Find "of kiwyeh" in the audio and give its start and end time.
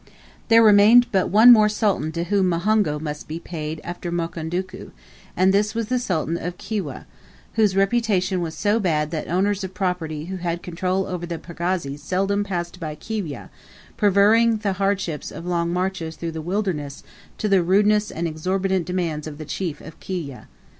6.37-7.05, 19.81-20.47